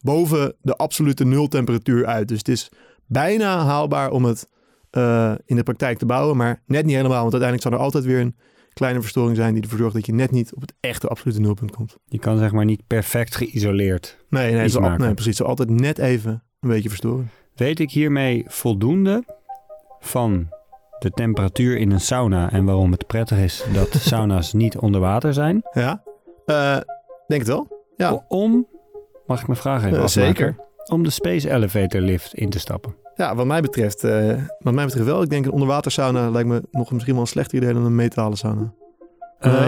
boven 0.00 0.54
de 0.60 0.76
absolute 0.76 1.24
nultemperatuur 1.24 2.06
uit. 2.06 2.28
Dus 2.28 2.38
het 2.38 2.48
is 2.48 2.68
bijna 3.06 3.64
haalbaar 3.64 4.10
om 4.10 4.24
het 4.24 4.48
eh, 4.90 5.32
in 5.44 5.56
de 5.56 5.62
praktijk 5.62 5.98
te 5.98 6.06
bouwen, 6.06 6.36
maar 6.36 6.62
net 6.66 6.84
niet 6.84 6.94
helemaal, 6.96 7.20
want 7.22 7.32
uiteindelijk 7.32 7.62
zal 7.62 7.72
er 7.72 7.84
altijd 7.84 8.04
weer 8.04 8.20
een 8.20 8.36
kleine 8.72 9.00
verstoring 9.00 9.36
zijn 9.36 9.54
die 9.54 9.62
ervoor 9.62 9.78
zorgt 9.78 9.94
dat 9.94 10.06
je 10.06 10.12
net 10.12 10.30
niet 10.30 10.54
op 10.54 10.60
het 10.60 10.74
echte 10.80 11.08
absolute 11.08 11.40
nulpunt 11.40 11.70
komt. 11.70 11.96
Je 12.04 12.18
kan 12.18 12.38
zeg 12.38 12.52
maar 12.52 12.64
niet 12.64 12.86
perfect 12.86 13.36
geïsoleerd. 13.36 14.24
Nee, 14.28 14.52
nee, 14.54 14.76
al- 14.76 14.96
nee 14.96 15.14
precies. 15.14 15.36
Zal 15.36 15.46
altijd 15.46 15.70
net 15.70 15.98
even 15.98 16.42
een 16.60 16.68
beetje 16.68 16.88
verstoren. 16.88 17.30
Weet 17.54 17.80
ik 17.80 17.90
hiermee 17.90 18.44
voldoende 18.46 19.24
van 20.00 20.48
de 21.02 21.10
temperatuur 21.10 21.76
in 21.78 21.90
een 21.90 22.00
sauna 22.00 22.50
en 22.50 22.64
waarom 22.64 22.90
het 22.92 23.06
prettig 23.06 23.38
is 23.38 23.64
dat 23.72 23.88
sauna's 24.10 24.52
niet 24.52 24.76
onder 24.78 25.00
water 25.00 25.32
zijn? 25.34 25.62
Ja, 25.72 26.02
Eh, 26.46 26.76
denk 27.26 27.40
het 27.40 27.46
wel. 27.48 27.84
Ja. 27.96 28.24
Om, 28.28 28.66
mag 29.26 29.40
ik 29.40 29.46
mijn 29.46 29.58
vraag 29.58 29.84
even 29.84 29.96
Eh, 29.98 30.02
afmaken? 30.02 30.26
zeker. 30.34 30.56
Om 30.92 31.02
de 31.02 31.10
Space 31.10 31.50
Elevator 31.50 32.00
lift 32.00 32.34
in 32.34 32.50
te 32.50 32.58
stappen. 32.58 32.94
Ja, 33.14 33.34
wat 33.34 33.46
mij 33.46 33.60
betreft, 33.60 34.04
eh, 34.04 34.34
wat 34.58 34.72
mij 34.74 34.84
betreft 34.84 35.06
wel. 35.06 35.22
Ik 35.22 35.30
denk 35.30 35.44
een 35.44 35.52
onderwatersauna 35.52 36.30
lijkt 36.30 36.48
me 36.48 36.62
nog 36.70 36.92
misschien 36.92 37.12
wel 37.14 37.22
een 37.22 37.28
slechter 37.28 37.58
idee 37.58 37.72
dan 37.72 37.84
een 37.84 37.94
metalen 37.94 38.36
sauna. 38.38 38.72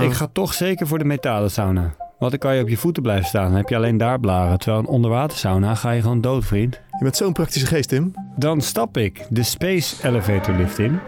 Ik 0.03 0.13
ga 0.13 0.29
toch 0.33 0.55
zeker 0.55 0.87
voor 0.87 0.99
de 0.99 1.05
metalen 1.05 1.51
sauna. 1.51 1.95
Want 2.19 2.31
dan 2.31 2.39
kan 2.41 2.55
je 2.57 2.63
op 2.63 2.69
je 2.69 2.77
voeten 2.77 3.03
blijven 3.03 3.27
staan. 3.27 3.47
Dan 3.49 3.57
heb 3.57 3.69
je 3.69 3.77
alleen 3.77 3.97
daar 3.97 4.21
blaren. 4.21 4.59
Terwijl 4.59 4.81
een 4.83 4.89
onderwater 4.89 5.37
sauna 5.39 5.75
ga 5.75 5.91
je 5.91 6.01
gewoon 6.03 6.21
dood, 6.21 6.45
vriend. 6.45 6.75
Je 6.75 7.03
bent 7.05 7.17
zo'n 7.17 7.33
praktische 7.33 7.67
geest, 7.67 7.89
Tim. 7.89 8.13
Dan 8.37 8.61
stap 8.61 8.97
ik 8.97 9.27
de 9.31 9.43
Space 9.43 10.09
Elevator 10.09 10.55
lift 10.55 10.79
in. 10.79 10.99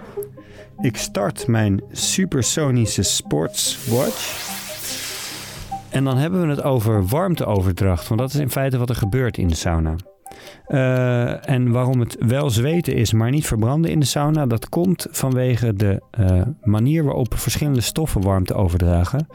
Ik 0.81 0.97
start 0.97 1.47
mijn 1.47 1.83
supersonische 1.93 3.03
sportswatch. 3.03 4.55
En 5.91 6.05
dan 6.05 6.17
hebben 6.17 6.41
we 6.41 6.49
het 6.49 6.63
over 6.63 7.07
warmteoverdracht. 7.07 8.09
Want 8.09 8.21
dat 8.21 8.35
is 8.35 8.41
in 8.41 8.51
feite 8.51 8.79
wat 8.79 8.89
er 8.89 8.95
gebeurt 8.97 9.39
in 9.39 9.49
de 9.49 9.55
sauna. 9.55 9.97
Eh, 10.67 11.49
en 11.49 11.71
waarom 11.71 12.01
het 12.01 12.17
wel 12.19 12.51
zweten 12.51 12.95
is, 12.95 13.13
maar 13.13 13.31
niet 13.31 13.47
verbranden 13.47 13.91
in 13.91 14.01
de 14.01 14.07
sauna, 14.07 14.47
dat 14.47 14.69
komt 14.69 15.07
vanwege 15.11 15.75
de 15.75 16.03
eh, 16.11 16.41
manier 16.63 17.05
waarop 17.05 17.35
verschillende 17.39 17.81
stoffen 17.81 18.21
warmte 18.21 18.55
overdragen. 18.55 19.27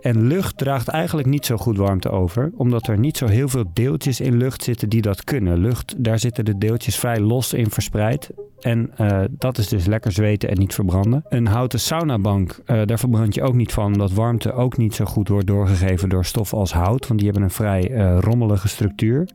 En 0.00 0.26
lucht 0.26 0.58
draagt 0.58 0.88
eigenlijk 0.88 1.28
niet 1.28 1.46
zo 1.46 1.56
goed 1.56 1.76
warmte 1.76 2.10
over, 2.10 2.50
omdat 2.56 2.86
er 2.86 2.98
niet 2.98 3.16
zo 3.16 3.26
heel 3.26 3.48
veel 3.48 3.64
deeltjes 3.72 4.20
in 4.20 4.36
lucht 4.36 4.62
zitten 4.62 4.88
die 4.88 5.02
dat 5.02 5.24
kunnen. 5.24 5.58
Lucht, 5.58 5.94
daar 5.98 6.18
zitten 6.18 6.44
de 6.44 6.58
deeltjes 6.58 6.96
vrij 6.96 7.20
los 7.20 7.52
in 7.52 7.70
verspreid. 7.70 8.30
En 8.60 8.90
eh, 8.96 9.20
dat 9.30 9.58
is 9.58 9.68
dus 9.68 9.86
lekker 9.86 10.12
zweten 10.12 10.48
en 10.48 10.58
niet 10.58 10.74
verbranden. 10.74 11.24
Een 11.28 11.46
houten 11.46 11.80
saunabank, 11.80 12.60
eh, 12.64 12.80
daar 12.84 12.98
verbrand 12.98 13.34
je 13.34 13.42
ook 13.42 13.54
niet 13.54 13.72
van, 13.72 13.84
omdat 13.84 14.12
warmte 14.12 14.52
ook 14.52 14.76
niet 14.76 14.94
zo 14.94 15.04
goed 15.04 15.28
wordt 15.28 15.46
doorgegeven 15.46 16.08
door 16.08 16.24
stoffen 16.24 16.58
als 16.58 16.72
hout, 16.72 17.06
want 17.06 17.20
die 17.20 17.28
hebben 17.28 17.42
een 17.48 17.54
vrij 17.54 17.90
rommelige 18.20 18.68
structuur. 18.68 19.28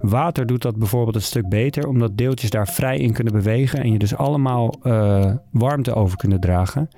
Water 0.00 0.46
doet 0.46 0.62
dat 0.62 0.72
bijvoorbeeld 0.72 0.91
een 0.92 1.22
stuk 1.22 1.48
beter, 1.48 1.88
omdat 1.88 2.16
deeltjes 2.16 2.50
daar 2.50 2.68
vrij 2.68 2.98
in 2.98 3.12
kunnen 3.12 3.32
bewegen 3.32 3.82
en 3.82 3.92
je 3.92 3.98
dus 3.98 4.16
allemaal 4.16 4.74
eh, 4.82 5.32
warmte 5.50 5.94
over 5.94 6.16
kunnen 6.16 6.40
dragen. 6.40 6.88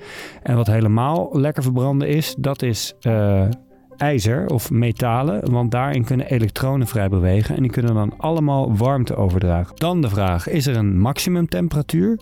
En 0.42 0.56
wat 0.56 0.66
helemaal 0.66 1.28
lekker 1.32 1.62
verbranden 1.62 2.08
is, 2.08 2.34
dat 2.38 2.62
is 2.62 2.94
eh, 3.00 3.48
ijzer 3.96 4.46
of 4.46 4.70
metalen, 4.70 5.50
want 5.50 5.70
daarin 5.70 6.04
kunnen 6.04 6.30
elektronen 6.30 6.86
vrij 6.86 7.08
bewegen 7.08 7.56
en 7.56 7.62
die 7.62 7.70
kunnen 7.70 7.94
dan 7.94 8.18
allemaal 8.18 8.76
warmte 8.76 9.16
overdragen. 9.16 9.76
Dan 9.76 10.00
de 10.00 10.08
vraag, 10.08 10.48
is 10.48 10.66
er 10.66 10.76
een 10.76 11.00
maximumtemperatuur? 11.00 12.18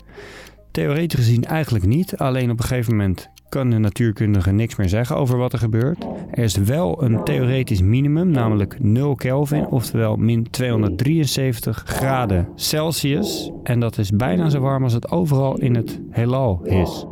Theoretisch 0.71 1.19
gezien 1.19 1.45
eigenlijk 1.45 1.87
niet, 1.87 2.17
alleen 2.17 2.51
op 2.51 2.59
een 2.59 2.65
gegeven 2.65 2.97
moment 2.97 3.31
kan 3.53 3.71
de 3.71 3.79
natuurkundige 3.79 4.51
niks 4.51 4.77
meer 4.77 4.89
zeggen 4.89 5.17
over 5.17 5.37
wat 5.37 5.53
er 5.53 5.59
gebeurt. 5.59 6.05
Er 6.31 6.45
is 6.45 6.57
wel 6.57 7.03
een 7.03 7.25
theoretisch 7.25 7.81
minimum, 7.81 8.31
namelijk 8.31 8.77
0 8.81 9.15
Kelvin, 9.15 9.67
oftewel 9.67 10.17
min 10.17 10.51
273 10.51 11.83
graden 11.87 12.49
Celsius. 12.55 13.51
En 13.63 13.81
dat 13.81 13.99
is 13.99 14.11
bijna 14.11 14.49
zo 14.49 14.61
warm 14.61 14.83
als 14.83 14.93
het 14.93 15.11
overal 15.11 15.59
in 15.59 15.75
het 15.75 16.01
heelal 16.11 16.61
is. 16.65 17.07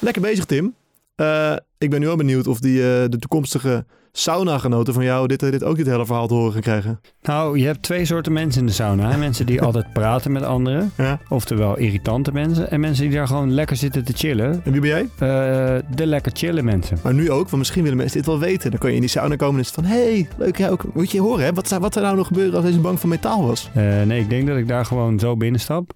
Lekker 0.00 0.22
bezig, 0.22 0.44
Tim. 0.44 0.74
Eh, 1.14 1.56
ik 1.78 1.90
ben 1.90 2.00
nu 2.00 2.06
wel 2.06 2.16
benieuwd 2.16 2.46
of 2.46 2.60
die, 2.60 2.78
eh, 2.78 3.08
de 3.08 3.18
toekomstige 3.18 3.84
sauna-genoten 4.14 4.94
van 4.94 5.04
jou 5.04 5.26
dit, 5.26 5.40
dit 5.40 5.64
ook 5.64 5.76
dit 5.76 5.86
hele 5.86 6.06
verhaal 6.06 6.26
te 6.26 6.34
horen 6.34 6.52
gaan 6.52 6.60
krijgen. 6.60 7.00
Nou, 7.22 7.58
je 7.58 7.66
hebt 7.66 7.82
twee 7.82 8.04
soorten 8.04 8.32
mensen 8.32 8.60
in 8.60 8.66
de 8.66 8.72
sauna. 8.72 9.10
hè. 9.10 9.16
Mensen 9.18 9.46
die 9.46 9.62
altijd 9.66 9.92
praten 9.92 10.32
met 10.32 10.42
anderen, 10.42 10.92
Ja. 10.96 11.20
oftewel 11.28 11.78
irritante 11.78 12.32
mensen. 12.32 12.70
En 12.70 12.80
mensen 12.80 13.04
die 13.08 13.14
daar 13.16 13.26
gewoon 13.26 13.52
lekker 13.54 13.76
zitten 13.76 14.04
te 14.04 14.12
chillen. 14.12 14.60
En 14.64 14.72
wie 14.72 14.80
ben 14.80 14.90
jij? 14.90 15.02
Eh, 15.02 15.82
de 15.94 16.06
lekker 16.06 16.32
chillen 16.34 16.64
mensen. 16.64 16.98
Maar 17.02 17.14
nu 17.14 17.30
ook, 17.30 17.44
want 17.44 17.56
misschien 17.56 17.82
willen 17.82 17.98
mensen 17.98 18.16
dit 18.16 18.26
wel 18.26 18.38
weten. 18.38 18.70
Dan 18.70 18.80
kan 18.80 18.88
je 18.88 18.94
in 18.94 19.00
die 19.00 19.10
sauna 19.10 19.36
komen 19.36 19.54
en 19.54 19.60
is 19.60 19.66
het 19.66 19.74
van... 19.74 19.84
Hé, 19.84 20.02
hey, 20.12 20.28
leuk 20.36 20.56
jij 20.58 20.70
ook. 20.70 20.94
Moet 20.94 21.10
je 21.10 21.20
horen, 21.20 21.44
hè? 21.44 21.52
Wat, 21.52 21.68
zou- 21.68 21.80
wat 21.80 21.92
zou 21.92 22.04
nou 22.04 22.16
nog 22.16 22.26
gebeuren 22.26 22.54
als 22.54 22.64
deze 22.64 22.80
bank 22.80 22.98
van 22.98 23.08
metaal 23.08 23.46
was? 23.46 23.70
Eh, 23.74 24.02
nee, 24.02 24.20
ik 24.20 24.30
denk 24.30 24.46
dat 24.46 24.56
ik 24.56 24.68
daar 24.68 24.84
gewoon 24.86 25.18
zo 25.18 25.36
binnenstap. 25.36 25.92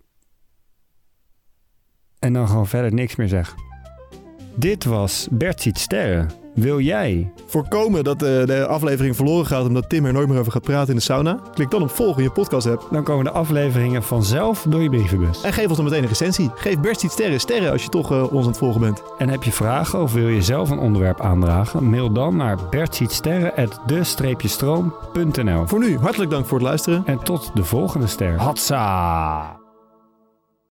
En 2.19 2.33
dan 2.33 2.49
gewoon 2.49 2.67
verder 2.67 2.93
niks 2.95 3.17
meer 3.17 3.29
zeg. 3.29 3.55
Dit 4.55 4.85
was 4.85 5.29
Bert 5.31 5.61
ziet 5.63 5.79
sterren. 5.79 6.31
Wil 6.57 6.81
jij? 6.81 7.33
Voorkomen 7.47 8.05
dat 8.05 8.23
eh, 8.23 8.45
de 8.45 8.67
aflevering 8.67 9.17
verloren 9.17 9.47
gaat 9.47 9.67
omdat 9.67 9.89
Tim 9.89 10.05
er 10.05 10.13
nooit 10.13 10.29
meer 10.29 10.39
over 10.39 10.53
gaat 10.53 10.63
praten 10.63 10.89
in 10.89 10.97
de 10.97 11.03
sauna. 11.03 11.41
Klik 11.55 11.71
dan 11.71 11.83
op 11.83 11.91
volgen 11.91 12.17
in 12.17 12.23
je 12.23 12.31
podcast 12.31 12.67
app. 12.67 12.89
Dan 12.91 13.05
komen 13.05 13.25
de 13.25 13.31
afleveringen 13.31 14.03
vanzelf 14.03 14.67
door 14.69 14.83
je 14.83 14.89
brievenbus. 14.89 15.43
En 15.43 15.53
geef 15.53 15.67
ons 15.67 15.77
dan 15.77 15.85
meteen 15.85 16.03
een 16.03 16.09
recensie. 16.09 16.51
Geef 16.55 16.81
Bert 16.81 17.03
iets 17.03 17.13
sterren. 17.13 17.41
Sterren 17.41 17.73
als 17.73 17.83
je 17.83 17.89
toch 17.89 18.13
eh, 18.13 18.33
ons 18.33 18.43
aan 18.43 18.51
het 18.51 18.59
volgen 18.59 18.81
bent. 18.81 19.03
En 19.19 19.29
heb 19.29 19.43
je 19.43 19.53
vragen 19.53 20.03
of 20.03 20.13
wil 20.13 20.29
je 20.29 20.43
zelf 20.43 20.71
een 20.71 20.79
onderwerp 20.79 21.21
aandragen? 21.21 21.91
Mail 21.91 22.13
dan 22.13 22.37
naar 22.37 22.59
bertzietsterren.de-stroom.nl 22.71 25.67
Voor 25.67 25.79
nu, 25.79 25.99
hartelijk 25.99 26.31
dank 26.31 26.47
voor 26.47 26.59
het 26.59 26.67
luisteren. 26.67 27.03
En 27.07 27.23
tot 27.23 27.51
de 27.55 27.65
volgende 27.65 28.07
ster. 28.07 28.39
Hatsa! 28.39 29.66